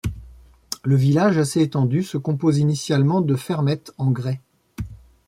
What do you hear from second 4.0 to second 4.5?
grès.